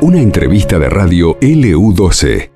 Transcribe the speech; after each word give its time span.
Una 0.00 0.20
entrevista 0.20 0.78
de 0.78 0.90
radio 0.90 1.38
LU12. 1.40 2.50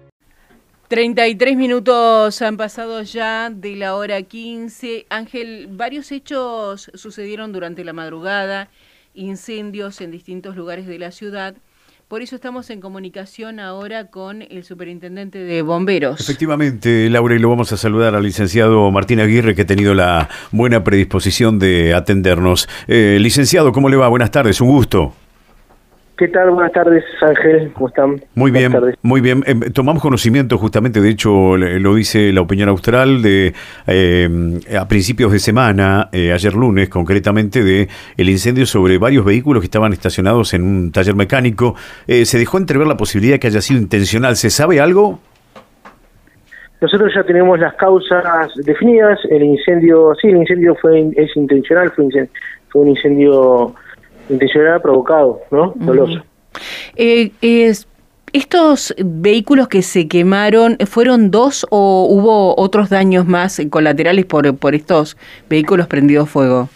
33 0.89 1.57
minutos 1.57 2.43
han 2.43 2.57
pasado 2.57 3.03
ya 3.03 3.51
de 3.51 3.77
la 3.77 3.97
hora 3.97 4.23
15. 4.23 5.07
Ángel, 5.11 5.69
varios 5.71 6.13
hechos 6.13 6.91
sucedieron 6.95 7.53
durante 7.53 7.85
la 7.85 7.93
madrugada, 7.93 8.69
incendios 9.15 10.01
en 10.01 10.11
distintos 10.11 10.55
lugares 10.55 10.87
de 10.87 10.99
la 10.99 11.11
ciudad. 11.11 11.57
Por 12.09 12.23
eso 12.23 12.37
estamos 12.37 12.71
en 12.71 12.81
comunicación 12.81 13.59
ahora 13.59 14.13
con 14.13 14.43
el 14.43 14.63
superintendente 14.63 15.41
de 15.41 15.63
bomberos. 15.63 16.21
Efectivamente, 16.21 17.11
Laura, 17.11 17.35
y 17.35 17.41
lo 17.41 17.49
vamos 17.49 17.73
a 17.73 17.77
saludar 17.77 18.15
al 18.15 18.23
licenciado 18.23 18.89
Martín 18.93 19.19
Aguirre, 19.19 19.57
que 19.57 19.63
ha 19.63 19.67
tenido 19.67 19.93
la 19.93 20.29
buena 20.53 20.85
predisposición 20.85 21.59
de 21.59 21.95
atendernos. 21.95 22.69
Eh, 22.87 23.19
licenciado, 23.21 23.73
¿cómo 23.73 23.89
le 23.89 23.97
va? 23.97 24.07
Buenas 24.07 24.31
tardes, 24.31 24.61
un 24.61 24.69
gusto. 24.69 25.15
¿Qué 26.17 26.29
tal? 26.29 26.51
Buenas 26.51 26.73
tardes, 26.73 27.05
Ángel. 27.21 27.73
¿Cómo 27.75 27.89
están? 27.89 28.17
Muy 28.35 28.51
bien, 28.51 28.73
muy 29.03 29.21
bien. 29.21 29.43
Em, 29.45 29.61
tomamos 29.71 30.03
conocimiento 30.03 30.57
justamente, 30.57 31.03
de 31.03 31.11
hecho, 31.11 31.59
lo 31.59 31.95
dice 31.95 32.33
la 32.33 32.41
opinión 32.41 32.71
austral, 32.71 33.21
de 33.21 33.53
eh, 33.87 34.29
a 34.81 34.89
principios 34.89 35.31
de 35.31 35.39
semana, 35.39 36.09
eh, 36.13 36.33
ayer 36.33 36.55
lunes 36.55 36.89
concretamente, 36.89 37.63
de 37.63 37.89
el 38.17 38.31
incendio 38.31 38.65
sobre 38.65 38.97
varios 38.97 39.27
vehículos 39.27 39.61
que 39.61 39.67
estaban 39.67 39.93
estacionados 39.93 40.55
en 40.55 40.63
un 40.63 40.91
taller 40.91 41.15
mecánico. 41.15 41.75
Eh, 42.07 42.25
se 42.25 42.39
dejó 42.39 42.57
entrever 42.57 42.87
la 42.87 42.97
posibilidad 42.97 43.35
de 43.35 43.41
que 43.41 43.49
haya 43.49 43.61
sido 43.61 43.79
intencional. 43.79 44.37
¿Se 44.37 44.49
sabe 44.49 44.81
algo? 44.81 45.19
Nosotros 46.81 47.13
ya 47.15 47.25
tenemos 47.25 47.59
las 47.59 47.75
causas 47.75 48.53
definidas. 48.65 49.19
El 49.29 49.43
incendio, 49.43 50.15
sí, 50.19 50.29
el 50.29 50.37
incendio 50.39 50.77
fue 50.77 51.11
es 51.15 51.37
intencional, 51.37 51.93
fue, 51.95 52.09
fue 52.71 52.83
un 52.83 52.89
incendio 52.89 53.75
intencional 54.29 54.81
provocado, 54.81 55.41
¿no? 55.51 55.73
Doloso. 55.77 56.23
Eh, 56.97 57.33
es, 57.41 57.87
¿Estos 58.33 58.95
vehículos 58.99 59.69
que 59.69 59.81
se 59.81 60.09
quemaron 60.09 60.77
fueron 60.87 61.31
dos 61.31 61.67
o 61.71 62.07
hubo 62.11 62.55
otros 62.61 62.91
daños 62.91 63.27
más 63.27 63.61
colaterales 63.71 64.27
por, 64.27 64.55
por 64.59 64.75
estos 64.75 65.17
vehículos 65.49 65.87
prendidos 65.87 66.29
fuego? 66.29 66.69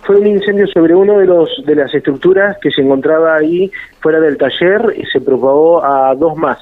Fue 0.00 0.16
un 0.16 0.26
incendio 0.26 0.66
sobre 0.66 0.94
uno 0.96 1.20
de 1.20 1.26
los 1.26 1.48
de 1.64 1.76
las 1.76 1.94
estructuras 1.94 2.56
que 2.60 2.70
se 2.72 2.80
encontraba 2.80 3.36
ahí 3.36 3.70
fuera 4.00 4.18
del 4.18 4.36
taller 4.36 4.94
y 4.96 5.06
se 5.06 5.20
propagó 5.20 5.84
a 5.84 6.14
dos 6.16 6.36
más. 6.36 6.58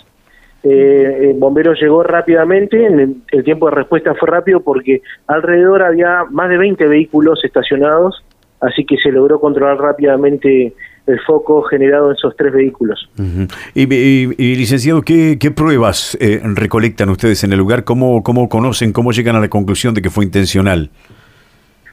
Eh, 0.62 1.30
el 1.30 1.38
bombero 1.38 1.72
llegó 1.72 2.02
rápidamente, 2.02 2.84
el, 2.84 3.16
el, 3.32 3.44
tiempo 3.44 3.70
de 3.70 3.76
respuesta 3.76 4.14
fue 4.14 4.28
rápido 4.28 4.60
porque 4.60 5.00
alrededor 5.26 5.82
había 5.82 6.24
más 6.28 6.50
de 6.50 6.58
20 6.58 6.86
vehículos 6.86 7.42
estacionados 7.42 8.22
así 8.60 8.84
que 8.84 8.96
se 8.96 9.10
logró 9.10 9.40
controlar 9.40 9.78
rápidamente 9.78 10.74
el 11.06 11.20
foco 11.20 11.62
generado 11.62 12.10
en 12.10 12.16
esos 12.16 12.36
tres 12.36 12.52
vehículos. 12.52 13.10
y, 13.74 14.54
licenciado, 14.56 15.02
¿qué, 15.02 15.52
pruebas 15.54 16.16
eh, 16.20 16.40
recolectan 16.54 17.08
ustedes 17.10 17.42
en 17.44 17.52
el 17.52 17.58
lugar? 17.58 17.84
¿Cómo, 17.84 18.22
¿Cómo 18.22 18.48
conocen, 18.48 18.92
cómo 18.92 19.12
llegan 19.12 19.36
a 19.36 19.40
la 19.40 19.48
conclusión 19.48 19.94
de 19.94 20.02
que 20.02 20.10
fue 20.10 20.24
intencional? 20.24 20.90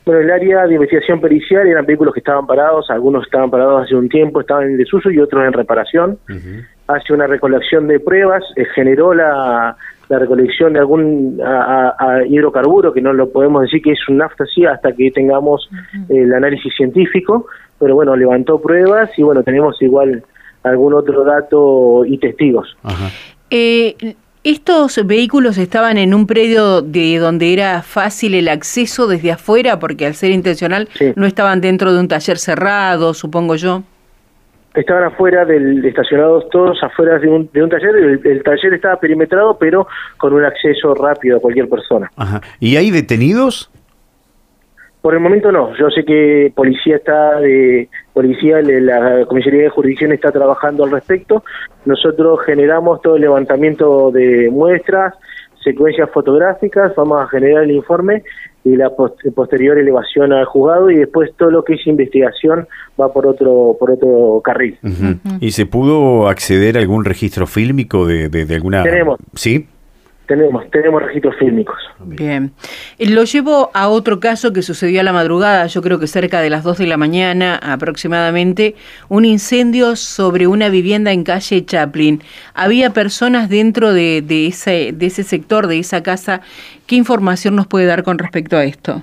Bueno, 0.06 0.22
el 0.22 0.32
área 0.32 0.66
de 0.66 0.76
investigación 0.76 1.20
pericial 1.20 1.68
eran 1.68 1.86
vehículos 1.86 2.14
que 2.14 2.22
estaban 2.22 2.48
parados, 2.48 2.90
algunos 2.90 3.26
estaban 3.26 3.50
parados 3.50 3.84
hace 3.84 3.94
un 3.96 4.08
tiempo, 4.08 4.40
estaban 4.40 4.68
en 4.68 4.78
desuso 4.78 5.12
y 5.12 5.20
otros 5.20 5.46
en 5.46 5.52
reparación. 5.52 6.18
Hace 6.88 7.14
una 7.14 7.28
recolección 7.28 7.88
de 7.88 8.00
pruebas, 8.00 8.44
eh, 8.56 8.66
generó 8.74 9.14
la, 9.14 9.76
la 10.10 10.20
recolección 10.20 10.74
de 10.74 10.80
algún 10.80 11.40
a, 11.44 12.22
hidrocarburo, 12.28 12.94
que 12.94 13.02
no 13.02 13.14
lo 13.14 13.30
podemos 13.30 13.64
decir 13.64 13.82
que 13.82 13.92
es 13.92 14.10
un 14.10 14.18
nafta 14.18 14.46
así 14.46 14.66
hasta 14.66 14.94
que 14.94 15.12
tengamos 15.12 15.70
el 16.10 16.34
análisis 16.34 16.74
científico, 16.76 17.48
pero 17.80 17.96
bueno, 17.96 18.16
levantó 18.16 18.60
pruebas 18.60 19.10
y 19.18 19.24
bueno, 19.24 19.44
tenemos 19.44 19.82
igual 19.82 20.24
algún 20.64 20.94
otro 20.94 21.24
dato 21.24 22.06
y 22.06 22.18
testigos. 22.18 22.78
Eh, 23.50 24.16
¿Estos 24.44 25.06
vehículos 25.06 25.58
estaban 25.58 25.98
en 25.98 26.14
un 26.14 26.26
predio 26.26 26.82
de 26.82 27.18
donde 27.18 27.52
era 27.52 27.82
fácil 27.82 28.34
el 28.34 28.48
acceso 28.48 29.08
desde 29.08 29.34
afuera? 29.34 29.78
Porque 29.78 30.06
al 30.06 30.16
ser 30.16 30.32
intencional 30.32 30.88
no 31.16 31.26
estaban 31.26 31.60
dentro 31.60 31.92
de 31.92 32.00
un 32.00 32.08
taller 32.08 32.38
cerrado, 32.38 33.14
supongo 33.14 33.56
yo 33.56 33.84
estaban 34.78 35.04
afuera 35.04 35.44
del 35.44 35.84
estacionados 35.84 36.50
todos 36.50 36.78
afuera 36.84 37.18
de 37.20 37.28
un, 37.28 37.50
de 37.52 37.64
un 37.64 37.70
taller 37.70 37.96
el, 37.96 38.44
taller 38.44 38.74
estaba 38.74 39.00
perimetrado 39.00 39.58
pero 39.58 39.88
con 40.18 40.34
un 40.34 40.46
acceso 40.46 40.94
rápido 40.94 41.38
a 41.38 41.40
cualquier 41.40 41.68
persona. 41.68 42.12
Ajá. 42.16 42.42
y 42.60 42.78
hay 42.78 42.92
detenidos 42.92 43.72
por 45.02 45.14
el 45.14 45.22
momento 45.22 45.54
no. 45.54 45.74
Yo 45.78 45.90
sé 45.90 46.04
que 46.04 46.52
policía 46.54 46.98
está 46.98 47.40
de 47.40 47.88
policía 48.12 48.62
la 48.62 49.26
comisaría 49.26 49.64
de 49.64 49.70
jurisdicción 49.70 50.12
está 50.12 50.32
trabajando 50.32 50.84
al 50.84 50.92
respecto. 50.92 51.44
Nosotros 51.86 52.42
generamos 52.46 53.02
todo 53.02 53.16
el 53.16 53.22
levantamiento 53.22 54.12
de 54.12 54.50
muestras 54.52 55.14
secuencias 55.64 56.10
fotográficas 56.12 56.94
vamos 56.96 57.22
a 57.22 57.28
generar 57.28 57.64
el 57.64 57.72
informe 57.72 58.24
y 58.68 58.76
la 58.76 58.92
posterior 59.36 59.78
elevación 59.78 60.34
al 60.34 60.46
juzgado 60.46 60.90
y 60.90 60.98
después 60.98 61.32
todo 61.38 61.52
lo 61.52 61.64
que 61.64 61.76
es 61.76 61.88
investigación 61.88 62.68
va 63.00 63.14
por 63.14 63.28
otro 63.28 63.78
por 63.80 63.92
otro 63.92 64.42
carril. 64.44 64.78
¿Y 65.40 65.52
se 65.52 65.66
pudo 65.66 66.28
acceder 66.28 66.78
a 66.78 66.82
algún 66.82 67.06
registro 67.06 67.48
fílmico 67.48 68.06
de, 68.06 68.30
de, 68.30 68.46
de 68.46 68.56
alguna... 68.56 68.84
Tenemos. 68.84 69.20
¿Sí? 69.34 69.68
Tenemos, 70.28 70.70
tenemos 70.72 71.02
registros 71.02 71.36
fílmicos. 71.38 71.78
Bien. 72.00 72.52
Lo 73.00 73.24
llevo 73.24 73.72
a 73.74 73.88
otro 73.88 74.20
caso 74.20 74.52
que 74.52 74.62
sucedió 74.62 75.00
a 75.00 75.04
la 75.04 75.14
madrugada, 75.14 75.68
yo 75.68 75.82
creo 75.82 76.00
que 76.00 76.08
cerca 76.08 76.42
de 76.42 76.50
las 76.50 76.64
2 76.64 76.80
de 76.80 76.88
la 76.88 76.98
mañana 76.98 77.56
aproximadamente, 77.56 78.76
un 79.08 79.24
incendio 79.24 79.96
sobre 79.96 80.48
una 80.48 80.68
vivienda 80.70 81.14
en 81.14 81.24
calle 81.24 81.64
Chaplin. 81.64 82.22
Había 82.54 82.90
personas 82.90 83.50
dentro 83.50 83.94
de, 83.94 84.22
de, 84.22 84.48
ese, 84.48 84.92
de 84.94 85.06
ese 85.06 85.24
sector, 85.24 85.68
de 85.68 85.80
esa 85.80 86.04
casa. 86.04 86.42
¿Qué 86.88 86.96
información 86.96 87.56
nos 87.56 87.68
puede 87.68 87.86
dar 87.86 88.04
con 88.04 88.18
respecto 88.18 88.58
a 88.58 88.66
esto? 88.66 89.02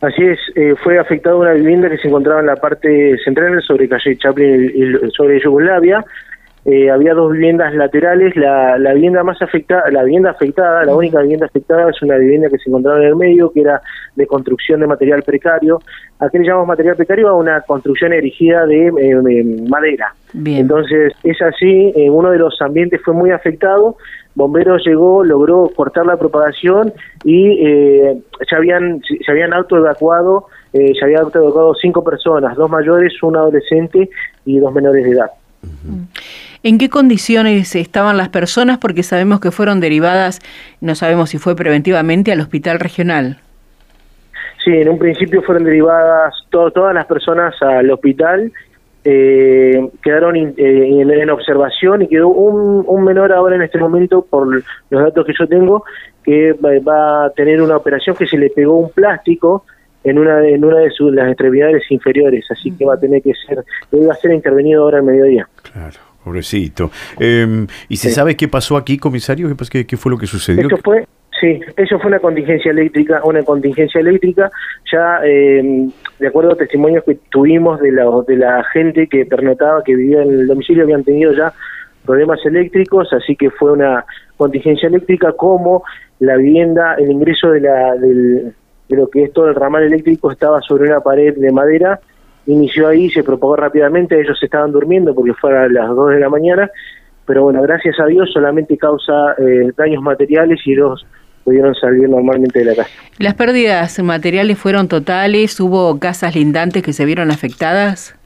Así 0.00 0.22
es, 0.22 0.38
eh, 0.54 0.74
fue 0.82 0.98
afectada 0.98 1.34
una 1.34 1.52
vivienda 1.52 1.90
que 1.90 1.98
se 1.98 2.06
encontraba 2.06 2.40
en 2.40 2.46
la 2.46 2.56
parte 2.56 3.18
central 3.24 3.60
sobre 3.62 3.88
calle 3.88 4.16
Chaplin, 4.16 4.72
y 4.72 5.10
sobre 5.10 5.40
Yugoslavia. 5.42 6.04
Eh, 6.70 6.90
había 6.90 7.14
dos 7.14 7.32
viviendas 7.32 7.74
laterales, 7.74 8.36
la, 8.36 8.76
la, 8.76 8.92
vivienda 8.92 9.22
más 9.22 9.40
afectada, 9.40 9.90
la 9.90 10.04
vivienda 10.04 10.32
afectada, 10.32 10.84
la 10.84 10.94
única 10.94 11.22
vivienda 11.22 11.46
afectada 11.46 11.88
es 11.88 12.02
una 12.02 12.16
vivienda 12.16 12.50
que 12.50 12.58
se 12.58 12.68
encontraba 12.68 12.98
en 12.98 13.06
el 13.06 13.16
medio, 13.16 13.50
que 13.50 13.62
era 13.62 13.80
de 14.14 14.26
construcción 14.26 14.80
de 14.80 14.86
material 14.86 15.22
precario. 15.22 15.80
¿A 16.18 16.28
qué 16.28 16.38
le 16.38 16.44
llamamos 16.44 16.68
material 16.68 16.96
precario? 16.96 17.28
A 17.28 17.36
una 17.36 17.62
construcción 17.62 18.12
erigida 18.12 18.66
de 18.66 18.88
eh, 18.88 19.66
madera. 19.66 20.12
Entonces, 20.44 21.14
es 21.22 21.40
así, 21.40 21.90
eh, 21.96 22.10
uno 22.10 22.30
de 22.30 22.38
los 22.38 22.60
ambientes 22.60 23.00
fue 23.02 23.14
muy 23.14 23.30
afectado, 23.30 23.96
Bomberos 24.38 24.86
llegó, 24.86 25.24
logró 25.24 25.68
cortar 25.74 26.06
la 26.06 26.16
propagación 26.16 26.92
y 27.24 27.66
eh, 27.66 28.18
ya 28.48 28.56
habían, 28.56 29.00
se 29.02 29.32
habían 29.32 29.52
autoevacuado, 29.52 30.46
eh, 30.72 30.92
se 30.96 31.04
habían 31.04 31.22
autoevacuado 31.24 31.74
cinco 31.74 32.04
personas, 32.04 32.56
dos 32.56 32.70
mayores, 32.70 33.20
un 33.22 33.36
adolescente 33.36 34.08
y 34.44 34.58
dos 34.60 34.72
menores 34.72 35.04
de 35.04 35.10
edad. 35.10 35.30
¿En 36.62 36.78
qué 36.78 36.88
condiciones 36.88 37.74
estaban 37.76 38.16
las 38.16 38.28
personas? 38.28 38.78
Porque 38.78 39.02
sabemos 39.02 39.40
que 39.40 39.50
fueron 39.50 39.80
derivadas, 39.80 40.40
no 40.80 40.94
sabemos 40.94 41.30
si 41.30 41.38
fue 41.38 41.54
preventivamente, 41.54 42.32
al 42.32 42.40
hospital 42.40 42.80
regional. 42.80 43.38
Sí, 44.64 44.72
en 44.72 44.88
un 44.88 44.98
principio 44.98 45.42
fueron 45.42 45.64
derivadas 45.64 46.34
todas 46.50 46.94
las 46.94 47.06
personas 47.06 47.54
al 47.62 47.90
hospital, 47.90 48.52
eh, 49.04 49.88
quedaron 50.02 50.36
eh, 50.36 50.52
en, 50.58 51.30
observación 51.30 52.02
y 52.02 52.08
quedó 52.08 52.28
un, 52.28 52.84
un, 52.86 53.04
menor 53.04 53.32
ahora 53.32 53.56
en 53.56 53.62
este 53.62 53.78
momento, 53.78 54.22
por 54.28 54.46
los 54.46 54.64
datos 54.90 55.24
que 55.24 55.32
yo 55.38 55.46
tengo, 55.46 55.84
que 56.24 56.52
va, 56.52 57.26
a 57.26 57.30
tener 57.30 57.62
una 57.62 57.76
operación 57.76 58.16
que 58.16 58.26
se 58.26 58.36
le 58.36 58.50
pegó 58.50 58.76
un 58.76 58.90
plástico 58.90 59.64
en 60.04 60.18
una 60.18 60.46
en 60.46 60.64
una 60.64 60.78
de 60.78 60.90
sus 60.90 61.12
las 61.12 61.28
extremidades 61.28 61.90
inferiores, 61.90 62.44
así 62.50 62.72
que 62.72 62.84
va 62.84 62.94
a 62.94 63.00
tener 63.00 63.22
que 63.22 63.32
ser, 63.34 63.64
va 63.94 64.12
a 64.12 64.16
ser 64.16 64.32
intervenido 64.32 64.82
ahora 64.82 64.98
al 64.98 65.04
mediodía. 65.04 65.48
Claro. 65.72 66.07
Pobrecito. 66.24 66.90
Em, 67.18 67.66
¿Y 67.88 67.96
se 67.96 68.10
sabe 68.10 68.36
qué 68.36 68.48
pasó 68.48 68.76
aquí, 68.76 68.98
comisario? 68.98 69.48
¿Qué, 69.70 69.86
¿Qué, 69.86 69.96
fue 69.96 70.10
lo 70.10 70.18
que 70.18 70.26
sucedió? 70.26 70.62
Esto 70.62 70.76
fue, 70.82 71.06
sí, 71.40 71.60
eso 71.76 71.98
fue 71.98 72.08
una 72.08 72.18
contingencia 72.18 72.70
eléctrica, 72.70 73.20
una 73.24 73.42
contingencia 73.42 74.00
eléctrica. 74.00 74.50
Ya, 74.92 75.20
em, 75.24 75.90
de 76.18 76.26
acuerdo 76.26 76.52
a 76.52 76.56
testimonios 76.56 77.04
que 77.04 77.18
tuvimos 77.30 77.80
de 77.80 77.92
la, 77.92 78.04
de 78.26 78.36
la 78.36 78.64
gente 78.72 79.06
que 79.06 79.24
pernotaba, 79.26 79.82
que 79.84 79.94
vivía 79.94 80.22
en 80.22 80.30
el 80.30 80.46
domicilio, 80.46 80.82
habían 80.82 81.04
tenido 81.04 81.32
ya 81.32 81.52
problemas 82.04 82.44
eléctricos, 82.44 83.12
así 83.12 83.36
que 83.36 83.50
fue 83.50 83.72
una 83.72 84.04
contingencia 84.36 84.88
eléctrica 84.88 85.32
como 85.32 85.84
la 86.20 86.36
vivienda, 86.36 86.94
el 86.94 87.10
ingreso 87.10 87.50
de, 87.50 87.60
la, 87.60 87.94
del, 87.94 88.54
de 88.88 88.96
lo 88.96 89.08
que 89.08 89.24
es 89.24 89.32
todo 89.32 89.48
el 89.48 89.54
ramal 89.54 89.84
eléctrico 89.84 90.32
estaba 90.32 90.60
sobre 90.62 90.88
una 90.88 91.00
pared 91.00 91.34
de 91.36 91.52
madera 91.52 92.00
inició 92.48 92.88
ahí, 92.88 93.08
se 93.10 93.22
propagó 93.22 93.56
rápidamente, 93.56 94.20
ellos 94.20 94.38
estaban 94.42 94.72
durmiendo 94.72 95.14
porque 95.14 95.34
fue 95.34 95.56
a 95.56 95.68
las 95.68 95.88
2 95.88 96.10
de 96.10 96.20
la 96.20 96.28
mañana, 96.28 96.70
pero 97.26 97.44
bueno, 97.44 97.62
gracias 97.62 98.00
a 98.00 98.06
Dios 98.06 98.30
solamente 98.32 98.76
causa 98.76 99.34
eh, 99.38 99.70
daños 99.76 100.02
materiales 100.02 100.58
y 100.64 100.72
ellos 100.72 101.06
pudieron 101.44 101.74
salir 101.74 102.08
normalmente 102.08 102.58
de 102.58 102.64
la 102.64 102.74
casa. 102.74 102.90
¿Las 103.18 103.34
pérdidas 103.34 103.98
materiales 104.02 104.58
fueron 104.58 104.88
totales? 104.88 105.60
¿Hubo 105.60 105.98
casas 105.98 106.34
lindantes 106.34 106.82
que 106.82 106.92
se 106.92 107.04
vieron 107.04 107.30
afectadas? 107.30 108.18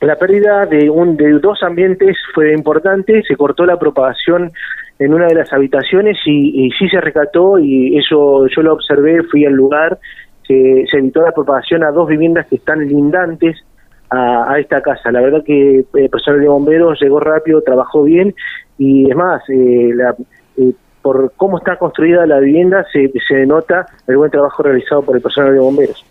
la 0.00 0.16
pérdida 0.16 0.66
de, 0.66 0.90
un, 0.90 1.16
de 1.16 1.38
dos 1.40 1.62
ambientes 1.62 2.16
fue 2.34 2.52
importante, 2.52 3.22
se 3.26 3.36
cortó 3.36 3.66
la 3.66 3.78
propagación 3.78 4.52
en 4.98 5.14
una 5.14 5.26
de 5.26 5.34
las 5.34 5.52
habitaciones 5.52 6.16
y, 6.24 6.70
sí 6.78 6.88
se 6.88 7.00
rescató 7.00 7.58
y 7.58 7.96
eso 7.96 8.46
yo 8.48 8.62
lo 8.62 8.72
observé, 8.72 9.22
fui 9.24 9.44
al 9.44 9.54
lugar, 9.54 9.98
se, 10.48 10.86
se 10.90 10.96
evitó 10.96 11.22
la 11.22 11.30
propagación 11.30 11.84
a 11.84 11.92
dos 11.92 12.08
viviendas 12.08 12.46
que 12.46 12.56
están 12.56 12.88
lindantes 12.88 13.56
a, 14.10 14.58
esta 14.58 14.80
casa. 14.80 15.12
La 15.12 15.20
verdad 15.20 15.44
que 15.44 15.80
el 15.80 15.86
eh, 15.94 16.08
personal 16.08 16.40
de 16.40 16.48
bomberos 16.48 17.00
llegó 17.00 17.20
rápido, 17.20 17.62
trabajó 17.62 18.02
bien 18.02 18.34
y 18.78 19.10
es 19.10 19.16
más, 19.16 19.42
eh, 19.48 19.90
la, 19.94 20.16
eh, 20.56 20.72
por 21.02 21.32
cómo 21.36 21.58
está 21.58 21.76
construida 21.76 22.26
la 22.26 22.38
vivienda 22.38 22.84
se, 22.92 23.12
se 23.26 23.46
nota 23.46 23.86
el 24.06 24.16
buen 24.16 24.30
trabajo 24.30 24.62
realizado 24.62 25.02
por 25.02 25.16
el 25.16 25.22
personal 25.22 25.52
de 25.52 25.60
bomberos. 25.60 26.04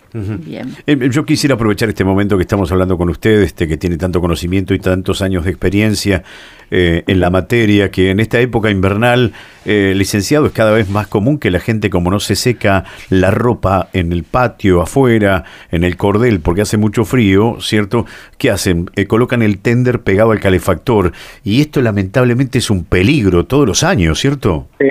Bien. 0.45 0.75
Eh, 0.85 1.09
yo 1.11 1.25
quisiera 1.25 1.55
aprovechar 1.55 1.89
este 1.89 2.03
momento 2.03 2.37
que 2.37 2.41
estamos 2.41 2.71
hablando 2.71 2.97
con 2.97 3.09
usted, 3.09 3.41
este, 3.41 3.67
que 3.67 3.77
tiene 3.77 3.97
tanto 3.97 4.21
conocimiento 4.21 4.73
y 4.73 4.79
tantos 4.79 5.21
años 5.21 5.45
de 5.45 5.51
experiencia 5.51 6.23
eh, 6.71 7.03
en 7.07 7.19
la 7.19 7.29
materia, 7.29 7.91
que 7.91 8.09
en 8.09 8.19
esta 8.19 8.39
época 8.39 8.69
invernal, 8.69 9.33
eh, 9.65 9.93
licenciado, 9.95 10.47
es 10.47 10.51
cada 10.51 10.71
vez 10.71 10.89
más 10.89 11.07
común 11.07 11.37
que 11.37 11.51
la 11.51 11.59
gente, 11.59 11.89
como 11.89 12.09
no 12.09 12.19
se 12.19 12.35
seca 12.35 12.85
la 13.09 13.31
ropa 13.31 13.89
en 13.93 14.11
el 14.11 14.23
patio, 14.23 14.81
afuera, 14.81 15.43
en 15.71 15.83
el 15.83 15.97
cordel, 15.97 16.39
porque 16.39 16.61
hace 16.61 16.77
mucho 16.77 17.05
frío, 17.05 17.57
¿cierto? 17.59 18.05
¿Qué 18.37 18.49
hacen? 18.51 18.89
colocan 19.07 19.41
el 19.41 19.59
tender 19.59 20.01
pegado 20.01 20.31
al 20.31 20.39
calefactor. 20.39 21.13
Y 21.43 21.61
esto 21.61 21.81
lamentablemente 21.81 22.57
es 22.57 22.69
un 22.69 22.83
peligro 22.83 23.45
todos 23.45 23.67
los 23.67 23.83
años, 23.83 24.19
¿cierto? 24.19 24.67
Sí. 24.79 24.87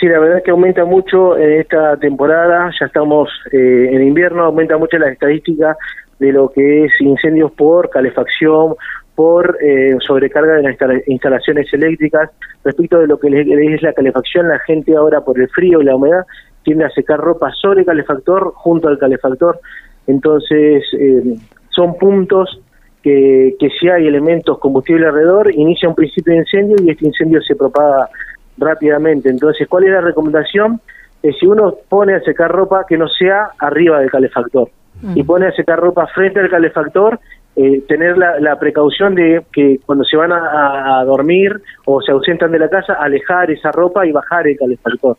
Sí, 0.00 0.06
la 0.08 0.18
verdad 0.18 0.38
es 0.38 0.44
que 0.44 0.50
aumenta 0.50 0.86
mucho 0.86 1.36
en 1.36 1.60
esta 1.60 1.94
temporada, 1.98 2.70
ya 2.80 2.86
estamos 2.86 3.28
eh, 3.52 3.90
en 3.92 4.02
invierno, 4.02 4.44
aumenta 4.44 4.78
mucho 4.78 4.96
la 4.96 5.10
estadística 5.10 5.76
de 6.18 6.32
lo 6.32 6.48
que 6.48 6.86
es 6.86 6.92
incendios 7.00 7.52
por 7.52 7.90
calefacción, 7.90 8.76
por 9.14 9.58
eh, 9.60 9.98
sobrecarga 10.00 10.54
de 10.54 10.62
las 10.62 10.76
instalaciones 11.06 11.70
eléctricas. 11.74 12.30
Respecto 12.64 12.98
de 12.98 13.08
lo 13.08 13.20
que 13.20 13.28
es 13.28 13.82
la 13.82 13.92
calefacción, 13.92 14.48
la 14.48 14.58
gente 14.60 14.96
ahora 14.96 15.20
por 15.20 15.38
el 15.38 15.50
frío 15.50 15.82
y 15.82 15.84
la 15.84 15.96
humedad 15.96 16.24
tiende 16.62 16.86
a 16.86 16.90
secar 16.90 17.20
ropa 17.20 17.52
sobre 17.60 17.80
el 17.80 17.86
calefactor, 17.86 18.52
junto 18.54 18.88
al 18.88 18.98
calefactor. 18.98 19.60
Entonces, 20.06 20.82
eh, 20.98 21.36
son 21.68 21.98
puntos 21.98 22.62
que, 23.02 23.54
que 23.58 23.68
si 23.78 23.90
hay 23.90 24.06
elementos 24.06 24.58
combustible 24.60 25.06
alrededor, 25.06 25.54
inicia 25.54 25.90
un 25.90 25.94
principio 25.94 26.32
de 26.32 26.38
incendio 26.38 26.76
y 26.82 26.90
este 26.90 27.06
incendio 27.06 27.42
se 27.42 27.54
propaga 27.54 28.08
rápidamente. 28.60 29.28
Entonces, 29.28 29.66
¿cuál 29.68 29.84
es 29.84 29.90
la 29.90 30.00
recomendación? 30.00 30.80
Es 31.22 31.36
si 31.38 31.46
uno 31.46 31.74
pone 31.88 32.14
a 32.14 32.20
secar 32.20 32.50
ropa 32.50 32.84
que 32.88 32.96
no 32.96 33.08
sea 33.08 33.50
arriba 33.58 34.00
del 34.00 34.10
calefactor 34.10 34.70
mm. 35.02 35.16
y 35.16 35.22
pone 35.24 35.46
a 35.46 35.52
secar 35.52 35.80
ropa 35.80 36.06
frente 36.06 36.40
al 36.40 36.48
calefactor, 36.48 37.18
eh, 37.56 37.82
tener 37.88 38.16
la, 38.16 38.58
precaución 38.58 39.14
de 39.14 39.42
que 39.52 39.80
cuando 39.84 40.04
se 40.04 40.16
van 40.16 40.32
a, 40.32 41.02
dormir 41.04 41.60
o 41.84 42.00
se 42.00 42.12
ausentan 42.12 42.52
de 42.52 42.60
la 42.60 42.68
casa, 42.68 42.94
alejar 42.94 43.50
esa 43.50 43.72
ropa 43.72 44.06
y 44.06 44.12
bajar 44.12 44.46
el 44.46 44.56
calefactor. 44.56 45.16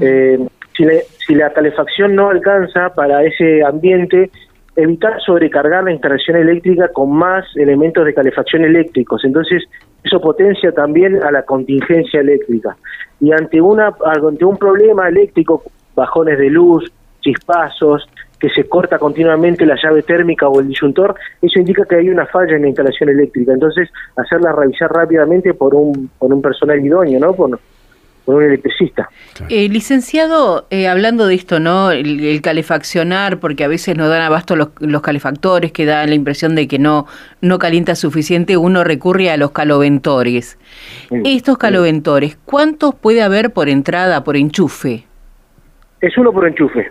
Eh, 0.00 0.38
si, 0.76 0.84
si 1.26 1.34
la 1.34 1.50
calefacción 1.50 2.14
no 2.14 2.30
alcanza 2.30 2.94
para 2.94 3.22
ese 3.24 3.62
ambiente, 3.62 4.30
evitar 4.76 5.20
sobrecargar 5.20 5.84
la 5.84 5.92
instalación 5.92 6.36
eléctrica 6.36 6.88
con 6.88 7.12
más 7.12 7.44
elementos 7.56 8.04
de 8.04 8.14
calefacción 8.14 8.64
eléctricos. 8.64 9.24
Entonces, 9.24 9.64
eso 10.02 10.20
potencia 10.20 10.72
también 10.72 11.22
a 11.22 11.30
la 11.30 11.42
contingencia 11.42 12.20
eléctrica. 12.20 12.76
Y 13.20 13.32
ante, 13.32 13.60
una, 13.60 13.94
ante 14.04 14.44
un 14.44 14.56
problema 14.56 15.08
eléctrico, 15.08 15.62
bajones 15.94 16.38
de 16.38 16.50
luz, 16.50 16.90
chispazos, 17.20 18.08
que 18.40 18.50
se 18.50 18.68
corta 18.68 18.98
continuamente 18.98 19.64
la 19.64 19.76
llave 19.80 20.02
térmica 20.02 20.48
o 20.48 20.58
el 20.58 20.66
disyuntor, 20.66 21.14
eso 21.40 21.60
indica 21.60 21.84
que 21.84 21.94
hay 21.94 22.08
una 22.08 22.26
falla 22.26 22.56
en 22.56 22.62
la 22.62 22.68
instalación 22.68 23.10
eléctrica. 23.10 23.52
Entonces, 23.52 23.88
hacerla 24.16 24.50
revisar 24.52 24.90
rápidamente 24.90 25.54
por 25.54 25.76
un, 25.76 26.10
por 26.18 26.32
un 26.34 26.42
personal 26.42 26.84
idóneo, 26.84 27.20
¿no? 27.20 27.34
Por, 27.34 27.60
un 28.26 28.42
electricista. 28.42 29.08
Eh, 29.48 29.68
licenciado, 29.68 30.66
eh, 30.70 30.88
hablando 30.88 31.26
de 31.26 31.34
esto, 31.34 31.60
¿no? 31.60 31.90
El, 31.90 32.40
calefaccionar, 32.42 33.38
porque 33.38 33.64
a 33.64 33.68
veces 33.68 33.96
no 33.96 34.08
dan 34.08 34.22
abasto 34.22 34.56
los, 34.56 34.68
los, 34.80 35.02
calefactores, 35.02 35.72
que 35.72 35.84
dan 35.84 36.08
la 36.08 36.14
impresión 36.14 36.54
de 36.54 36.68
que 36.68 36.78
no, 36.78 37.06
no 37.40 37.58
calienta 37.58 37.94
suficiente, 37.94 38.56
uno 38.56 38.84
recurre 38.84 39.30
a 39.30 39.36
los 39.36 39.52
caloventores. 39.52 40.58
Estos 41.24 41.58
caloventores, 41.58 42.36
¿cuántos 42.44 42.94
puede 42.94 43.22
haber 43.22 43.52
por 43.52 43.68
entrada, 43.68 44.24
por 44.24 44.36
enchufe? 44.36 45.04
Es 46.00 46.16
uno 46.18 46.32
por 46.32 46.46
enchufe. 46.46 46.90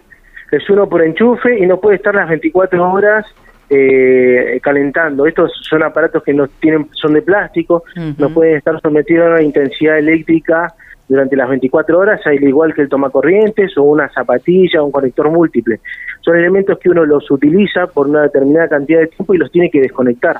Es 0.52 0.70
uno 0.70 0.88
por 0.88 1.02
enchufe 1.02 1.60
y 1.60 1.66
no 1.66 1.80
puede 1.80 1.96
estar 1.96 2.14
las 2.14 2.28
24 2.28 2.92
horas 2.92 3.26
eh, 3.70 4.60
calentando. 4.62 5.26
Estos 5.26 5.52
son 5.70 5.82
aparatos 5.82 6.24
que 6.24 6.34
no 6.34 6.48
tienen, 6.48 6.90
son 6.92 7.14
de 7.14 7.22
plástico, 7.22 7.84
no 8.18 8.30
pueden 8.34 8.58
estar 8.58 8.80
sometidos 8.82 9.28
a 9.28 9.30
una 9.36 9.44
intensidad 9.44 9.98
eléctrica 9.98 10.74
durante 11.12 11.36
las 11.36 11.50
24 11.50 12.00
horas, 12.00 12.22
al 12.26 12.42
igual 12.42 12.74
que 12.74 12.84
el 12.84 12.88
tomacorrientes 12.88 13.78
o 13.78 13.84
una 13.84 14.08
zapatilla 14.14 14.82
o 14.82 14.86
un 14.86 14.94
conector 14.94 15.30
múltiple. 15.30 15.82
Son 16.22 16.38
elementos 16.38 16.80
que 16.80 16.90
uno 16.90 17.06
los 17.06 17.30
utiliza 17.30 17.88
por 17.88 18.08
una 18.08 18.22
determinada 18.22 18.70
cantidad 18.70 19.02
de 19.02 19.08
tiempo 19.08 19.34
y 19.34 19.38
los 19.38 19.52
tiene 19.52 19.70
que 19.70 19.82
desconectar. 19.82 20.40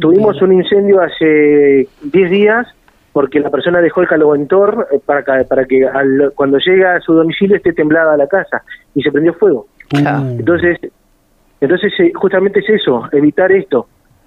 Tuvimos 0.00 0.42
un 0.42 0.54
incendio 0.54 1.00
hace 1.00 1.86
10 2.02 2.30
días 2.30 2.66
porque 3.12 3.38
la 3.38 3.48
persona 3.48 3.80
dejó 3.80 4.00
el 4.00 4.08
caloventor 4.08 4.88
eh, 4.90 4.98
para 5.06 5.22
que, 5.22 5.44
para 5.44 5.64
que 5.64 5.88
cuando 6.34 6.58
llega 6.58 6.96
a 6.96 7.00
su 7.00 7.14
domicilio 7.14 7.56
esté 7.56 7.72
temblada 7.72 8.16
la 8.16 8.26
casa 8.26 8.64
y 8.92 9.02
se 9.02 9.12
prendió 9.12 9.34
fuego. 9.34 9.68
Entonces, 9.92 10.80
entonces 11.60 11.92
eh, 12.00 12.10
justamente 12.12 12.58
es 12.58 12.68
eso, 12.68 13.08
evitar 13.12 13.52
esto 13.52 13.86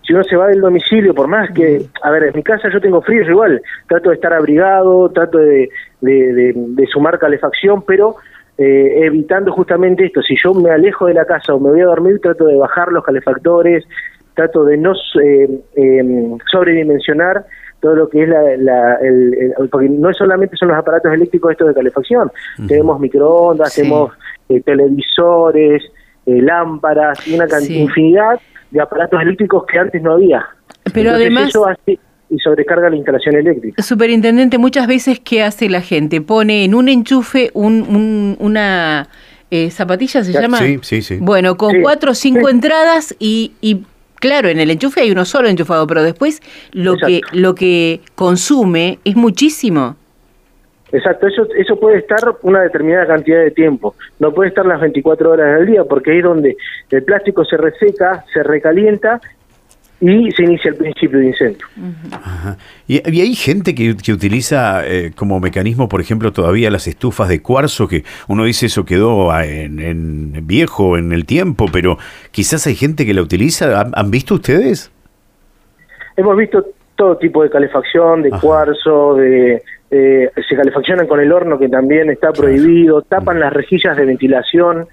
si 0.09 0.13
uno 0.15 0.23
se 0.23 0.35
va 0.35 0.47
del 0.47 0.59
domicilio, 0.59 1.13
por 1.13 1.27
más 1.27 1.51
que, 1.51 1.85
a 2.01 2.09
ver, 2.09 2.23
en 2.23 2.31
mi 2.33 2.41
casa 2.41 2.67
yo 2.73 2.81
tengo 2.81 3.00
frío, 3.00 3.21
igual, 3.29 3.61
trato 3.88 4.09
de 4.09 4.15
estar 4.15 4.33
abrigado, 4.33 5.07
trato 5.09 5.38
de, 5.38 5.69
de, 6.01 6.88
sumar 6.91 7.19
calefacción, 7.19 7.83
pero 7.83 8.15
eh, 8.57 9.06
evitando 9.06 9.51
justamente 9.51 10.07
esto, 10.07 10.23
si 10.23 10.35
yo 10.44 10.56
me 10.56 10.71
alejo 10.71 11.06
de 11.06 11.13
la 11.13 11.25
casa 11.25 11.53
o 11.53 11.59
me 11.59 11.69
voy 11.69 11.81
a 11.81 11.85
dormir, 11.85 12.19
trato 12.23 12.47
de 12.47 12.56
bajar 12.56 12.91
los 12.91 13.03
calefactores, 13.03 13.85
trato 14.33 14.65
de 14.65 14.77
no 14.77 14.94
eh, 15.23 15.61
em, 15.75 16.39
sobredimensionar 16.51 17.45
todo 17.79 17.94
lo 17.94 18.09
que 18.09 18.23
es 18.23 18.29
la, 18.29 18.95
el, 18.95 19.53
porque 19.69 19.89
no 19.89 20.11
solamente 20.13 20.57
son 20.57 20.69
los 20.69 20.77
aparatos 20.77 21.13
eléctricos 21.13 21.51
estos 21.51 21.67
de 21.67 21.75
calefacción, 21.75 22.31
tenemos 22.67 23.00
microondas, 23.00 23.75
tenemos 23.75 24.11
eh, 24.50 24.59
televisores, 24.61 25.83
lámparas, 26.25 27.27
y 27.27 27.35
una 27.35 27.47
cantidad, 27.47 27.79
infinidad 27.79 28.39
de 28.71 28.81
aparatos 28.81 29.21
eléctricos 29.21 29.66
que 29.66 29.80
antes 29.80 30.01
no 30.01 30.13
había. 30.13 30.45
Pero 30.94 31.12
además... 31.12 31.49
Eso 31.49 31.68
hace 31.68 31.99
y 32.31 32.38
sobrecarga 32.38 32.90
la 32.90 32.95
instalación 32.95 33.35
eléctrica. 33.35 33.81
Superintendente, 33.81 34.57
muchas 34.57 34.88
veces, 34.88 35.19
¿qué 35.19 35.42
hace 35.42 35.68
la 35.68 35.81
gente? 35.81 36.21
Pone 36.21 36.64
en 36.64 36.76
un 36.76 36.88
enchufe 36.88 37.49
un, 37.56 38.38
una 38.40 39.07
eh, 39.49 39.71
zapatilla, 39.71 40.23
¿se 40.23 40.31
llama? 40.31 40.59
Sí, 40.59 40.80
sí, 40.83 41.02
sí. 41.02 41.18
Bueno, 41.19 41.57
con 41.57 41.81
cuatro 41.81 42.11
o 42.11 42.14
cinco 42.14 42.49
entradas 42.49 43.16
y, 43.18 43.54
y 43.61 43.83
claro, 44.16 44.47
en 44.47 44.59
el 44.59 44.69
enchufe 44.69 45.02
hay 45.02 45.11
uno 45.11 45.26
solo 45.26 45.47
enchufado, 45.47 45.88
pero 45.88 46.04
después 46.04 46.42
lo 46.71 46.97
que 46.97 47.21
lo 47.33 47.56
que 47.56 48.02
consume 48.14 48.99
es 49.04 49.16
muchísimo. 49.16 49.95
Exacto, 50.92 51.28
eso, 51.28 51.48
eso 51.56 51.80
puede 51.80 52.00
estar 52.00 52.19
una 52.42 52.62
determinada 52.62 53.08
cantidad 53.08 53.42
de 53.42 53.52
tiempo, 53.52 53.96
no 54.18 54.34
puede 54.34 54.50
estar 54.50 54.66
las 54.66 54.81
24 54.81 55.31
horas 55.31 55.60
del 55.60 55.68
día 55.68 55.84
porque 55.84 56.18
es 56.18 56.24
donde 56.24 56.58
el 56.90 57.04
plástico 57.04 57.46
se 57.46 57.58
reseca, 57.58 58.26
se 58.34 58.42
recalienta 58.42 59.22
y 60.02 60.31
se 60.31 60.44
inicia 60.44 60.72
el 60.72 60.78
principio 60.78 61.19
de 61.19 61.28
incendio. 61.28 61.68
¿Y, 62.88 63.22
hay 63.22 63.36
gente 63.36 63.76
que, 63.76 63.96
que 63.98 64.14
utiliza 64.14 64.88
eh, 64.88 65.12
como 65.16 65.40
mecanismo, 65.40 65.90
por 65.90 66.00
ejemplo, 66.00 66.31
todavía 66.31 66.72
las 66.72 66.88
estufas 66.88 67.28
de 67.28 67.42
cuarzo, 67.42 67.88
que 67.88 68.04
uno 68.28 68.46
dice 68.46 68.68
eso 68.68 68.86
quedó 68.86 69.31
ah, 69.31 69.46
en, 69.46 69.80
en 69.80 70.48
viejo 70.48 70.98
en 70.98 71.12
el 71.12 71.26
tiempo, 71.26 71.66
pero 71.72 71.98
quizás 72.31 72.66
hay 72.68 72.76
gente 72.76 73.06
que 73.06 73.14
la 73.14 73.22
utiliza. 73.22 73.92
¿Han, 73.94 74.12
visto 74.12 74.36
ustedes? 74.36 74.92
Hemos 76.16 76.38
visto 76.38 76.66
todo 76.96 77.18
tipo 77.18 77.44
de 77.44 77.50
calefacción, 77.50 78.22
de 78.22 78.31
cuarzo, 78.31 79.16
de 79.16 79.62
eh, 79.92 80.30
se 80.48 80.56
calefaccionan 80.56 81.08
con 81.08 81.19
el 81.19 81.31
horno 81.31 81.58
que 81.58 81.68
también 81.68 82.10
está 82.10 82.31
prohibido, 82.31 83.02
tapan 83.02 83.38
mm. 83.38 83.40
las 83.40 83.54
rejillas 83.54 83.98
de 83.98 84.06
ventilación 84.06 84.88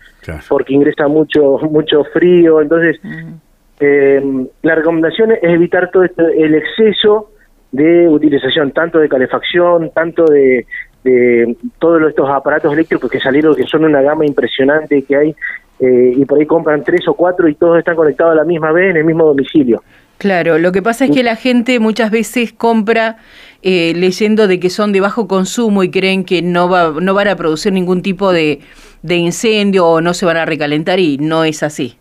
porque 0.48 0.74
ingresa 0.74 1.06
mucho 1.06 1.58
mucho 1.70 2.04
frío, 2.04 2.60
entonces 2.60 2.98
mm. 3.02 3.32
eh, 3.80 4.46
la 4.62 4.74
recomendación 4.74 5.32
es 5.32 5.42
evitar 5.42 5.90
todo 5.90 6.04
esto, 6.04 6.26
el 6.26 6.54
exceso 6.54 7.30
de 7.72 8.08
utilización 8.08 8.72
tanto 8.72 8.98
de 8.98 9.08
calefacción, 9.08 9.90
tanto 9.90 10.24
de, 10.24 10.66
de 11.04 11.56
todos 11.78 12.00
estos 12.08 12.28
aparatos 12.30 12.72
eléctricos 12.72 13.10
que 13.10 13.20
salieron 13.20 13.54
que 13.54 13.64
son 13.64 13.84
una 13.84 14.00
gama 14.00 14.24
impresionante 14.24 15.02
que 15.02 15.16
hay 15.16 15.36
eh, 15.78 16.14
y 16.16 16.24
por 16.24 16.38
ahí 16.38 16.46
compran 16.46 16.82
tres 16.82 17.06
o 17.06 17.14
cuatro 17.14 17.48
y 17.48 17.54
todos 17.54 17.78
están 17.78 17.96
conectados 17.96 18.32
a 18.32 18.36
la 18.36 18.44
misma 18.44 18.72
vez 18.72 18.90
en 18.90 18.96
el 18.96 19.04
mismo 19.04 19.26
domicilio. 19.26 19.82
Claro, 20.18 20.58
lo 20.58 20.72
que 20.72 20.80
pasa 20.80 21.04
es 21.04 21.10
que 21.10 21.22
la 21.22 21.36
gente 21.36 21.78
muchas 21.78 22.10
veces 22.10 22.52
compra 22.52 23.18
eh, 23.62 23.92
leyendo 23.94 24.46
de 24.46 24.58
que 24.58 24.70
son 24.70 24.92
de 24.92 25.00
bajo 25.00 25.28
consumo 25.28 25.82
y 25.82 25.90
creen 25.90 26.24
que 26.24 26.40
no, 26.40 26.68
va, 26.70 26.94
no 27.00 27.14
van 27.14 27.28
a 27.28 27.36
producir 27.36 27.72
ningún 27.72 28.00
tipo 28.00 28.32
de, 28.32 28.60
de 29.02 29.16
incendio 29.16 29.86
o 29.86 30.00
no 30.00 30.14
se 30.14 30.24
van 30.24 30.36
a 30.36 30.44
recalentar 30.44 30.98
y 31.00 31.18
no 31.18 31.44
es 31.44 31.62
así. 31.62 31.98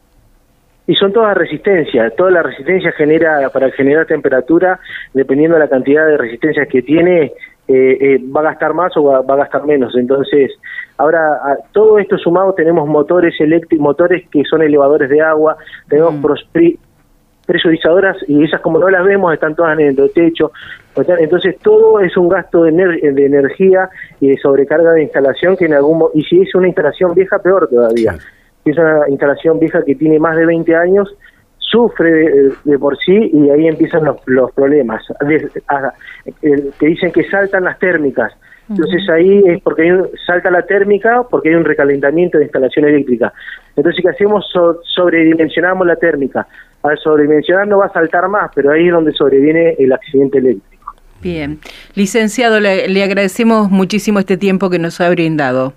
y 0.87 0.95
son 0.95 1.11
todas 1.11 1.35
resistencia. 1.35 2.09
Toda 2.11 2.31
la 2.31 2.43
resistencia 2.43 2.91
genera, 2.93 3.49
para 3.49 3.69
generar 3.71 4.05
temperatura, 4.05 4.79
dependiendo 5.13 5.55
de 5.55 5.63
la 5.63 5.69
cantidad 5.69 6.05
de 6.05 6.17
resistencias 6.17 6.67
que 6.67 6.83
tiene, 6.83 7.33
eh, 7.67 7.97
eh, 7.99 8.19
va 8.35 8.41
a 8.41 8.43
gastar 8.43 8.73
más 8.73 8.95
o 8.95 9.03
va, 9.03 9.17
a 9.17 9.37
gastar 9.37 9.65
menos. 9.65 9.95
Entonces, 9.97 10.51
ahora 10.97 11.39
todo 11.71 11.97
esto 11.97 12.17
sumado 12.17 12.53
tenemos 12.53 12.87
motores 12.87 13.33
eléctricos, 13.39 13.83
motores 13.83 14.27
que 14.29 14.43
son 14.43 14.61
elevadores 14.61 15.09
de 15.09 15.21
agua, 15.21 15.57
tenemos 15.89 16.13
mm. 16.13 16.21
Presurizadoras 17.45 18.17
y 18.27 18.43
esas 18.43 18.61
como 18.61 18.79
no 18.79 18.89
las 18.89 19.03
vemos 19.05 19.33
están 19.33 19.55
todas 19.55 19.77
en 19.79 19.87
el 19.87 20.11
techo. 20.13 20.51
Entonces 20.95 21.57
todo 21.59 21.99
es 21.99 22.15
un 22.17 22.29
gasto 22.29 22.63
de, 22.63 22.71
de 22.71 23.25
energía 23.25 23.89
y 24.19 24.29
de 24.29 24.37
sobrecarga 24.37 24.91
de 24.91 25.03
instalación 25.03 25.57
que 25.57 25.65
en 25.65 25.73
algún 25.73 26.05
y 26.13 26.23
si 26.23 26.41
es 26.41 26.55
una 26.55 26.67
instalación 26.67 27.13
vieja 27.13 27.39
peor 27.39 27.67
todavía. 27.69 28.15
Si 28.63 28.71
es 28.71 28.77
una 28.77 29.07
instalación 29.09 29.59
vieja 29.59 29.83
que 29.83 29.95
tiene 29.95 30.19
más 30.19 30.35
de 30.35 30.45
20 30.45 30.75
años 30.75 31.15
sufre 31.75 32.51
de, 32.63 32.79
por 32.79 32.97
sí 32.97 33.31
y 33.33 33.49
ahí 33.49 33.67
empiezan 33.67 34.03
los, 34.03 34.51
problemas, 34.51 35.03
que 36.39 36.87
dicen 36.87 37.11
que 37.11 37.23
saltan 37.29 37.63
las 37.63 37.77
térmicas. 37.79 38.33
Entonces 38.69 39.07
ahí 39.09 39.43
es 39.45 39.61
porque 39.61 39.95
salta 40.25 40.49
la 40.49 40.63
térmica 40.63 41.23
porque 41.29 41.49
hay 41.49 41.55
un 41.55 41.65
recalentamiento 41.65 42.37
de 42.37 42.45
instalación 42.45 42.85
eléctrica. 42.85 43.31
Entonces, 43.75 44.01
¿qué 44.03 44.09
hacemos? 44.09 44.45
sobredimensionamos 44.95 45.85
la 45.85 45.95
térmica. 45.95 46.47
Al 46.81 46.97
sobredimensionar 46.97 47.67
no 47.67 47.79
va 47.79 47.87
a 47.87 47.93
saltar 47.93 48.27
más, 48.27 48.51
pero 48.55 48.71
ahí 48.71 48.87
es 48.87 48.91
donde 48.93 49.11
sobreviene 49.11 49.75
el 49.77 49.91
accidente 49.93 50.39
eléctrico. 50.39 50.93
Bien. 51.21 51.59
Licenciado, 51.95 52.59
le 52.59 53.03
agradecemos 53.03 53.69
muchísimo 53.69 54.19
este 54.19 54.37
tiempo 54.37 54.69
que 54.69 54.79
nos 54.79 55.01
ha 55.01 55.09
brindado. 55.09 55.73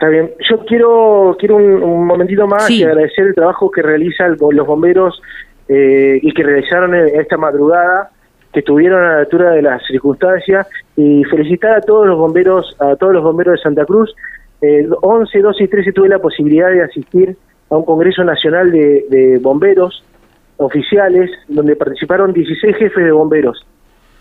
Está 0.00 0.08
bien. 0.08 0.30
Yo 0.48 0.64
quiero 0.64 1.36
quiero 1.38 1.56
un, 1.56 2.06
momentito 2.06 2.46
más 2.46 2.70
y 2.70 2.82
agradecer 2.82 3.26
el 3.26 3.34
trabajo 3.34 3.70
que 3.70 3.82
realizan 3.82 4.34
los 4.40 4.66
bomberos 4.66 5.20
eh, 5.68 6.18
y 6.22 6.32
que 6.32 6.42
realizaron 6.42 6.94
esta 6.94 7.36
madrugada, 7.36 8.08
que 8.52 8.60
estuvieron 8.60 9.02
a 9.04 9.12
la 9.12 9.18
altura 9.20 9.52
de 9.52 9.62
las 9.62 9.82
circunstancias 9.86 10.66
y 10.96 11.24
felicitar 11.24 11.76
a 11.76 11.80
todos 11.80 12.06
los 12.06 12.18
bomberos, 12.18 12.76
a 12.80 12.96
todos 12.96 13.12
los 13.12 13.22
bomberos 13.22 13.54
de 13.54 13.62
Santa 13.62 13.84
Cruz. 13.84 14.14
Eh, 14.60 14.88
11, 15.02 15.38
12 15.38 15.64
y 15.64 15.68
13 15.68 15.92
tuve 15.92 16.08
la 16.08 16.18
posibilidad 16.18 16.70
de 16.70 16.82
asistir 16.82 17.36
a 17.70 17.76
un 17.76 17.84
Congreso 17.84 18.24
Nacional 18.24 18.70
de, 18.70 19.38
Bomberos 19.40 20.04
oficiales, 20.56 21.30
donde 21.48 21.76
participaron 21.76 22.32
16 22.32 22.76
jefes 22.76 23.04
de 23.04 23.12
bomberos. 23.12 23.64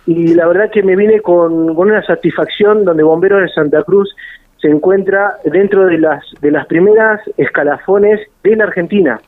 Y 0.06 0.34
la 0.36 0.48
verdad 0.48 0.72
que 0.72 0.84
me 0.84 0.96
vine 0.96 1.20
con, 1.20 1.76
con 1.76 1.90
una 1.90 2.02
satisfacción 2.04 2.86
donde 2.86 3.04
bomberos 3.04 3.42
de 3.42 3.50
Santa 3.50 3.84
Cruz 3.84 4.16
se 4.62 4.70
encuentra 4.70 5.38
dentro 5.44 5.86
de 5.86 5.98
las, 5.98 6.24
de 6.42 6.52
las 6.52 6.66
primeras 6.68 7.22
escalafones 7.36 8.22
de 8.44 8.56
la 8.56 8.66
Argentina 8.66 9.20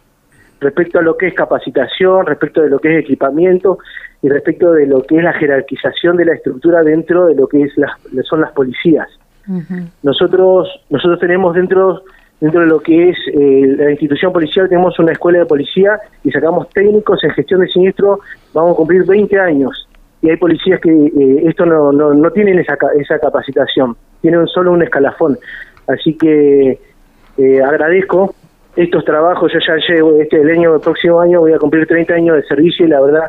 respecto 0.62 1.00
a 1.00 1.02
lo 1.02 1.18
que 1.18 1.28
es 1.28 1.34
capacitación, 1.34 2.26
respecto 2.26 2.62
de 2.62 2.70
lo 2.70 2.80
que 2.80 2.96
es 2.96 3.04
equipamiento 3.04 3.80
y 4.22 4.30
respecto 4.30 4.72
de 4.74 4.86
lo 4.86 5.04
que 5.04 5.18
es 5.18 5.24
la 5.24 5.34
jerarquización 5.34 6.18
de 6.18 6.26
la 6.26 6.34
estructura 6.34 6.84
dentro 6.84 7.26
de 7.26 7.36
lo 7.36 7.48
que 7.48 7.64
es 7.64 7.78
las, 7.78 7.92
son 8.28 8.42
las 8.42 8.52
policías. 8.52 9.08
Nosotros 10.04 10.70
nosotros 10.90 11.20
tenemos 11.20 11.56
dentro 11.56 12.04
dentro 12.40 12.62
de 12.62 12.68
lo 12.68 12.80
que 12.80 13.10
es 13.10 13.18
eh, 13.34 13.76
la 13.78 13.92
institución 13.92 14.32
policial 14.32 14.70
tenemos 14.70 14.98
una 15.00 15.12
escuela 15.12 15.40
de 15.40 15.46
policía 15.46 16.00
y 16.24 16.32
sacamos 16.32 16.70
técnicos 16.70 17.24
en 17.24 17.32
gestión 17.32 17.62
de 17.62 17.68
siniestro, 17.68 18.20
vamos 18.54 18.74
a 18.74 18.76
cumplir 18.78 19.04
20 19.06 19.40
años 19.40 19.88
y 20.22 20.30
hay 20.30 20.38
policías 20.38 20.80
que 20.80 20.90
eh, 20.90 21.44
esto 21.48 21.66
no, 21.66 21.92
no, 21.92 22.14
no 22.14 22.32
tienen 22.32 22.60
esa, 22.60 22.78
esa 22.98 23.20
capacitación 23.20 23.96
tienen 24.22 24.48
solo 24.48 24.72
un 24.72 24.84
escalafón. 24.84 25.38
Así 25.88 26.14
que 26.14 26.80
eh, 27.38 27.62
agradezco 27.62 28.34
estos 28.76 29.04
trabajos. 29.04 29.52
Yo 29.52 29.60
ya 29.60 29.76
llevo 29.88 30.22
este 30.22 30.40
el 30.40 30.50
año, 30.50 30.76
el 30.76 30.82
próximo 30.82 31.20
año 31.20 31.42
voy 31.42 31.54
a 31.54 31.58
cumplir 31.58 31.88
30 31.88 32.14
años 32.14 32.36
de 32.38 32.44
servicio 32.44 32.86
y 32.86 32.90
la 32.90 33.02
verdad 33.02 33.26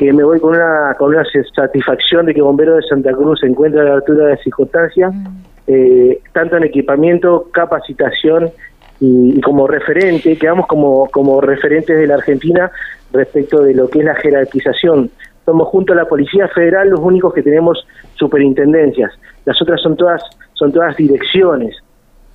que 0.00 0.14
me 0.14 0.24
voy 0.24 0.40
con 0.40 0.54
una 0.56 0.94
con 0.98 1.10
una 1.10 1.22
satisfacción 1.54 2.24
de 2.24 2.32
que 2.32 2.40
Bomberos 2.40 2.76
de 2.76 2.88
Santa 2.88 3.12
Cruz 3.12 3.40
se 3.40 3.46
encuentra 3.46 3.82
a 3.82 3.84
la 3.84 3.94
altura 3.96 4.24
de 4.24 4.30
las 4.30 4.42
circunstancias, 4.42 5.14
mm. 5.14 5.26
eh, 5.66 6.20
tanto 6.32 6.56
en 6.56 6.64
equipamiento, 6.64 7.48
capacitación 7.52 8.50
y, 8.98 9.38
como 9.42 9.66
referente, 9.66 10.38
quedamos 10.38 10.66
como, 10.66 11.06
como 11.10 11.42
referentes 11.42 11.98
de 11.98 12.06
la 12.06 12.14
Argentina 12.14 12.70
respecto 13.12 13.62
de 13.62 13.74
lo 13.74 13.88
que 13.90 13.98
es 13.98 14.06
la 14.06 14.14
jerarquización. 14.14 15.10
Somos 15.44 15.68
junto 15.68 15.92
a 15.92 15.96
la 15.96 16.06
Policía 16.06 16.48
Federal 16.48 16.88
los 16.88 17.00
únicos 17.00 17.34
que 17.34 17.42
tenemos 17.42 17.86
superintendencias 18.14 19.12
las 19.44 19.60
otras 19.60 19.82
son 19.82 19.96
todas 19.96 20.22
son 20.54 20.72
todas 20.72 20.96
direcciones. 20.96 21.76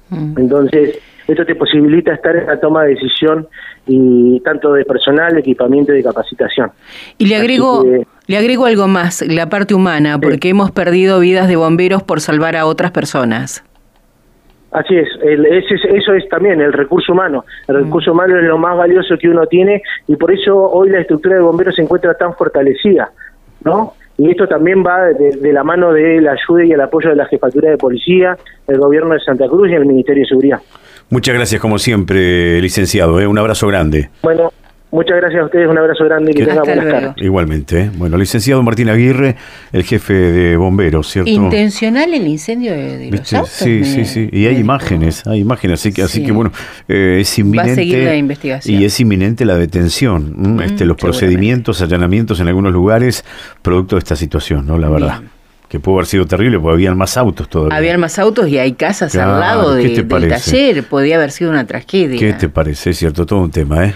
Mm. 0.09 0.37
Entonces, 0.37 0.99
esto 1.27 1.45
te 1.45 1.55
posibilita 1.55 2.13
estar 2.13 2.35
en 2.35 2.47
la 2.47 2.59
toma 2.59 2.83
de 2.83 2.89
decisión 2.95 3.47
y 3.87 4.39
tanto 4.41 4.73
de 4.73 4.85
personal, 4.85 5.33
de 5.33 5.39
equipamiento 5.39 5.93
y 5.93 5.97
de 5.97 6.03
capacitación. 6.03 6.71
Y 7.17 7.27
le 7.27 7.35
agrego 7.35 7.83
le 8.27 8.37
agrego 8.37 8.65
algo 8.65 8.87
más, 8.87 9.21
la 9.27 9.49
parte 9.49 9.75
humana, 9.75 10.17
porque 10.19 10.49
hemos 10.49 10.71
perdido 10.71 11.19
vidas 11.19 11.47
de 11.47 11.55
bomberos 11.55 12.01
por 12.01 12.21
salvar 12.21 12.55
a 12.55 12.65
otras 12.65 12.91
personas. 12.91 13.63
Así 14.71 14.95
es, 14.95 15.07
eso 15.23 16.13
es 16.13 16.27
también 16.27 16.59
el 16.59 16.73
recurso 16.73 17.13
humano. 17.13 17.45
El 17.67 17.75
mm. 17.75 17.83
recurso 17.85 18.11
humano 18.11 18.37
es 18.37 18.43
lo 18.43 18.57
más 18.57 18.75
valioso 18.75 19.15
que 19.17 19.29
uno 19.29 19.45
tiene 19.45 19.81
y 20.07 20.15
por 20.15 20.33
eso 20.33 20.57
hoy 20.57 20.89
la 20.89 20.99
estructura 20.99 21.35
de 21.35 21.41
bomberos 21.41 21.75
se 21.75 21.83
encuentra 21.83 22.13
tan 22.15 22.33
fortalecida, 22.33 23.09
¿no? 23.63 23.93
Y 24.17 24.31
esto 24.31 24.47
también 24.47 24.83
va 24.83 25.07
de, 25.07 25.51
la 25.51 25.63
mano 25.63 25.91
de 25.91 26.21
la 26.21 26.33
ayuda 26.33 26.65
y 26.65 26.71
el 26.71 26.81
apoyo 26.81 27.09
de 27.09 27.15
la 27.15 27.25
Jefatura 27.25 27.69
de 27.69 27.77
Policía, 27.77 28.37
el 28.67 28.77
Gobierno 28.77 29.13
de 29.13 29.19
Santa 29.19 29.47
Cruz 29.47 29.69
y 29.69 29.73
el 29.73 29.85
Ministerio 29.85 30.23
de 30.23 30.27
Seguridad. 30.27 30.59
Muchas 31.09 31.35
gracias, 31.35 31.61
como 31.61 31.77
siempre, 31.77 32.61
licenciado. 32.61 33.19
¿eh? 33.19 33.27
Un 33.27 33.37
abrazo 33.37 33.67
grande. 33.67 34.09
Bueno, 34.23 34.51
Muchas 34.91 35.17
gracias 35.17 35.41
a 35.41 35.45
ustedes, 35.45 35.67
un 35.67 35.77
abrazo 35.77 36.05
grande 36.05 36.31
y 36.31 36.35
que 36.35 36.45
tengan 36.45 36.63
buenas 36.63 36.85
tardes. 36.85 37.11
Igualmente. 37.17 37.81
¿eh? 37.81 37.91
Bueno, 37.95 38.17
licenciado 38.17 38.63
Martín 38.63 38.87
Aguirre, 38.89 39.35
el 39.73 39.83
jefe 39.83 40.13
de 40.13 40.57
bomberos, 40.57 41.09
¿cierto? 41.09 41.29
Intencional 41.29 42.13
el 42.13 42.25
incendio 42.27 42.71
de, 42.71 43.09
los 43.11 43.33
autos. 43.33 43.49
Sí, 43.49 43.83
sí, 43.83 44.05
sí. 44.05 44.29
Y 44.31 44.45
hay 44.45 44.57
imágenes, 44.57 45.27
hay 45.27 45.39
imágenes, 45.39 45.81
así 45.81 45.91
que, 45.91 46.03
así 46.03 46.23
que 46.23 46.31
bueno, 46.31 46.51
eh, 46.87 47.17
es 47.21 47.39
inminente. 47.39 47.69
Va 47.69 47.73
a 47.73 47.75
seguir 47.75 48.03
la 48.03 48.15
investigación. 48.15 48.81
Y 48.81 48.85
es 48.85 48.99
inminente 48.99 49.43
la 49.43 49.57
detención, 49.57 50.33
mm, 50.37 50.61
este, 50.61 50.85
los 50.85 50.97
procedimientos, 50.97 51.81
allanamientos 51.81 52.39
en 52.39 52.47
algunos 52.47 52.71
lugares, 52.71 53.25
producto 53.61 53.95
de 53.95 53.99
esta 53.99 54.15
situación, 54.15 54.65
¿no? 54.65 54.77
La 54.77 54.89
verdad. 54.89 55.21
que 55.67 55.79
pudo 55.79 55.95
haber 55.95 56.05
sido 56.05 56.25
terrible 56.25 56.57
porque 56.59 56.73
habían 56.75 56.95
más 56.95 57.17
autos 57.17 57.49
todavía. 57.49 57.75
Habían 57.75 57.99
más 57.99 58.17
autos 58.17 58.47
y 58.47 58.59
hay 58.59 58.73
casas 58.73 59.13
al 59.15 59.41
lado 59.41 59.73
de, 59.73 59.89
del 59.89 60.07
taller, 60.07 60.83
podía 60.83 61.15
haber 61.17 61.31
sido 61.31 61.49
una 61.49 61.65
tragedia. 61.65 62.17
¿Qué 62.17 62.33
te 62.33 62.47
parece? 62.47 62.91
Es 62.91 62.97
cierto, 62.99 63.25
todo 63.25 63.41
un 63.41 63.51
tema, 63.51 63.83
¿eh? 63.83 63.95